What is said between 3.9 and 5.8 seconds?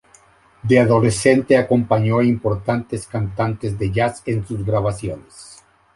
jazz en sus grabaciones.